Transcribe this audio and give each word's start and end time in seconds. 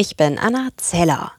Ich 0.00 0.16
bin 0.16 0.38
Anna 0.38 0.68
Zeller. 0.76 1.32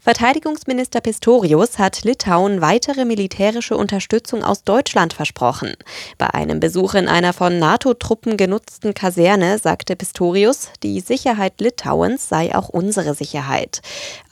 Verteidigungsminister 0.00 1.00
Pistorius 1.00 1.78
hat 1.78 2.02
Litauen 2.02 2.60
weitere 2.62 3.04
militärische 3.04 3.76
Unterstützung 3.76 4.42
aus 4.42 4.64
Deutschland 4.64 5.12
versprochen. 5.12 5.74
Bei 6.18 6.34
einem 6.34 6.58
Besuch 6.58 6.94
in 6.94 7.06
einer 7.06 7.32
von 7.32 7.60
NATO-Truppen 7.60 8.36
genutzten 8.36 8.92
Kaserne 8.92 9.60
sagte 9.60 9.94
Pistorius, 9.94 10.70
die 10.82 10.98
Sicherheit 10.98 11.60
Litauens 11.60 12.28
sei 12.28 12.52
auch 12.56 12.70
unsere 12.70 13.14
Sicherheit. 13.14 13.80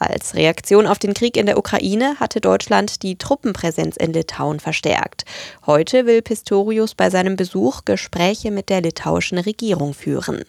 Als 0.01 0.35
Reaktion 0.35 0.89
auf 0.89 0.99
den 0.99 1.15
Krieg 1.15 1.37
in 1.37 1.47
der 1.47 1.59
Ukraine 1.59 2.17
hatte 2.19 2.41
Deutschland 2.41 3.05
die 3.05 3.19
Truppenpräsenz 3.19 3.97
in 3.97 4.13
Litauen 4.13 4.59
verstärkt. 4.59 5.27
Heute 5.65 6.07
will 6.07 6.23
Pistorius 6.23 6.97
bei 6.97 7.09
seinem 7.09 7.37
Besuch 7.37 7.85
Gespräche 7.85 8.51
mit 8.51 8.69
der 8.69 8.81
litauischen 8.81 9.39
Regierung 9.39 9.95
führen. 9.95 10.45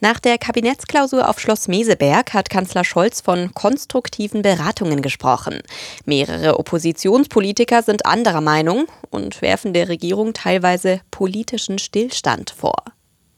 Nach 0.00 0.20
der 0.20 0.36
Kabinettsklausur 0.36 1.28
auf 1.28 1.40
Schloss 1.40 1.68
Meseberg 1.68 2.34
hat 2.34 2.50
Kanzler 2.50 2.84
Scholz 2.84 3.22
von 3.22 3.54
konstruktiven 3.54 4.42
Beratungen 4.42 5.00
gesprochen. 5.00 5.62
Mehrere 6.04 6.58
Oppositionspolitiker 6.58 7.82
sind 7.82 8.04
anderer 8.04 8.42
Meinung 8.42 8.86
und 9.10 9.40
werfen 9.40 9.72
der 9.72 9.88
Regierung 9.88 10.34
teilweise 10.34 11.00
politischen 11.10 11.78
Stillstand 11.78 12.50
vor. 12.50 12.84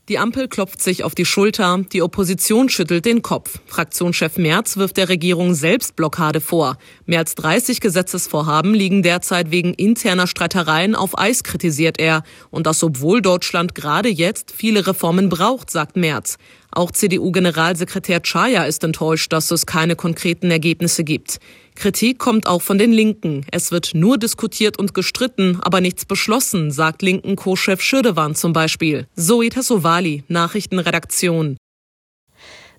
Die 0.09 0.19
Ampel 0.19 0.49
klopft 0.49 0.81
sich 0.81 1.05
auf 1.05 1.15
die 1.15 1.27
Schulter, 1.27 1.85
die 1.93 2.01
Opposition 2.01 2.71
schüttelt 2.71 3.05
den 3.05 3.21
Kopf. 3.21 3.59
Fraktionschef 3.67 4.39
Merz 4.39 4.79
wirft 4.79 4.97
der 4.97 5.11
Regierung 5.11 5.53
selbst 5.53 5.97
Blockade 5.97 6.41
vor. 6.41 6.79
Mehr 7.05 7.19
als 7.19 7.35
30 7.35 7.83
Gesetzesvorhaben 7.83 8.73
liegen 8.73 9.03
derzeit 9.03 9.51
wegen 9.51 9.75
interner 9.75 10.27
Streitereien 10.27 10.95
auf 10.95 11.19
Eis, 11.19 11.43
kritisiert 11.43 12.01
er. 12.01 12.23
Und 12.49 12.67
das 12.67 12.83
obwohl 12.83 13.21
Deutschland 13.21 13.75
gerade 13.75 14.09
jetzt 14.09 14.51
viele 14.51 14.87
Reformen 14.87 15.29
braucht, 15.29 15.71
sagt 15.71 15.95
Merz. 15.95 16.39
Auch 16.71 16.91
CDU-Generalsekretär 16.91 18.23
Chaya 18.23 18.65
ist 18.65 18.85
enttäuscht, 18.85 19.33
dass 19.33 19.51
es 19.51 19.67
keine 19.67 19.97
konkreten 19.97 20.51
Ergebnisse 20.51 21.03
gibt. 21.05 21.39
Kritik 21.75 22.19
kommt 22.19 22.47
auch 22.47 22.63
von 22.63 22.79
den 22.79 22.93
Linken. 22.93 23.47
Es 23.51 23.71
wird 23.71 23.93
nur 23.95 24.19
diskutiert 24.19 24.79
und 24.79 24.95
gestritten, 24.95 25.59
aber 25.63 25.81
nichts 25.81 26.05
beschlossen, 26.05 26.71
sagt 26.71 27.03
linken 27.03 27.37
Co-Chef 27.37 27.81
Schürdewan 27.81 28.35
zum 28.35 28.53
Beispiel. 28.53 29.07
Zoe 29.17 29.49
Tassovali, 29.49 30.25
Nachrichtenredaktion. 30.29 31.57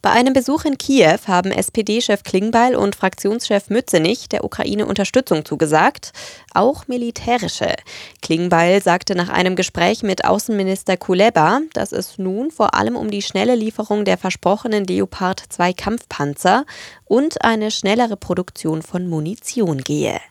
Bei 0.01 0.11
einem 0.11 0.33
Besuch 0.33 0.63
in 0.63 0.77
Kiew 0.77 1.19
haben 1.27 1.51
SPD-Chef 1.51 2.23
Klingbeil 2.23 2.75
und 2.75 2.95
Fraktionschef 2.95 3.69
Mützenich 3.69 4.29
der 4.29 4.45
Ukraine 4.45 4.85
Unterstützung 4.85 5.43
zugesagt, 5.43 6.13
auch 6.53 6.87
militärische. 6.87 7.75
Klingbeil 8.21 8.81
sagte 8.81 9.13
nach 9.15 9.27
einem 9.27 9.57
Gespräch 9.57 10.01
mit 10.01 10.23
Außenminister 10.23 10.95
Kuleba, 10.95 11.59
dass 11.73 11.91
es 11.91 12.17
nun 12.17 12.49
vor 12.49 12.75
allem 12.75 12.95
um 12.95 13.11
die 13.11 13.21
schnelle 13.21 13.55
Lieferung 13.55 14.05
der 14.05 14.17
versprochenen 14.17 14.85
Leopard 14.85 15.43
2 15.49 15.73
Kampfpanzer 15.73 16.65
und 17.03 17.43
eine 17.43 17.69
schnellere 17.69 18.15
Produktion 18.15 18.81
von 18.81 19.05
Munition 19.09 19.79
gehe. 19.79 20.21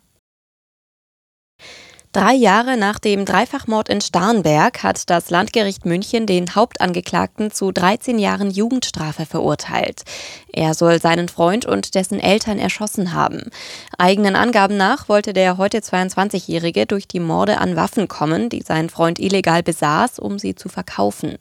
Drei 2.13 2.33
Jahre 2.33 2.79
nach 2.79 2.99
dem 2.99 3.27
Dreifachmord 3.27 3.91
in 3.91 4.01
Starnberg 4.01 4.83
hat 4.83 5.11
das 5.11 5.29
Landgericht 5.29 5.85
München 5.85 6.25
den 6.27 6.55
Hauptangeklagten 6.55 7.51
zu 7.51 7.71
13 7.71 8.19
Jahren 8.19 8.51
Jugendstrafe 8.51 9.27
verurteilt. 9.27 10.05
Er 10.51 10.73
soll 10.73 11.03
seinen 11.03 11.29
Freund 11.29 11.67
und 11.67 11.95
dessen 11.95 12.19
Eltern 12.19 12.59
erschossen 12.59 13.13
haben. 13.13 13.51
Eigenen 13.99 14.37
Angaben 14.37 14.79
nach 14.79 15.11
wollte 15.11 15.35
der 15.35 15.59
heute 15.59 15.81
22-Jährige 15.81 16.87
durch 16.87 17.09
die 17.09 17.21
Morde 17.21 17.59
an 17.59 17.77
Waffen 17.77 18.09
kommen, 18.09 18.49
die 18.49 18.63
sein 18.63 18.89
Freund 18.89 19.19
illegal 19.19 19.63
besaß, 19.63 20.19
um 20.19 20.39
sie 20.39 20.55
zu 20.55 20.71
verkaufen. 20.71 21.37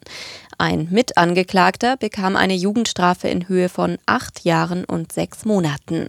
Ein 0.58 0.88
Mitangeklagter 0.90 1.96
bekam 1.96 2.36
eine 2.36 2.54
Jugendstrafe 2.54 3.28
in 3.28 3.48
Höhe 3.48 3.70
von 3.70 3.96
acht 4.04 4.44
Jahren 4.44 4.84
und 4.84 5.12
sechs 5.12 5.46
Monaten. 5.46 6.08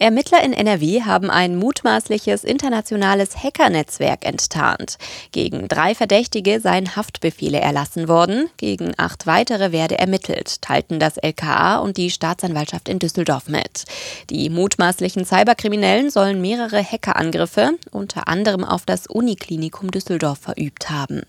Ermittler 0.00 0.44
in 0.44 0.52
NRW 0.52 1.02
haben 1.02 1.28
ein 1.28 1.56
mutmaßliches 1.56 2.44
internationales 2.44 3.42
Hackernetzwerk 3.42 4.24
enttarnt. 4.24 4.96
Gegen 5.32 5.66
drei 5.66 5.94
Verdächtige 5.94 6.60
seien 6.60 6.94
Haftbefehle 6.94 7.60
erlassen 7.60 8.06
worden, 8.06 8.48
gegen 8.58 8.92
acht 8.96 9.26
weitere 9.26 9.72
werde 9.72 9.98
ermittelt, 9.98 10.62
teilten 10.62 11.00
das 11.00 11.16
LKA 11.16 11.78
und 11.78 11.96
die 11.96 12.10
Staatsanwaltschaft 12.10 12.88
in 12.88 13.00
Düsseldorf 13.00 13.48
mit. 13.48 13.84
Die 14.30 14.50
mutmaßlichen 14.50 15.24
Cyberkriminellen 15.24 16.10
sollen 16.10 16.40
mehrere 16.40 16.82
Hackerangriffe, 16.82 17.72
unter 17.90 18.28
anderem 18.28 18.64
auf 18.64 18.86
das 18.86 19.08
Uniklinikum 19.08 19.90
Düsseldorf, 19.90 20.38
verübt 20.38 20.90
haben. 20.90 21.22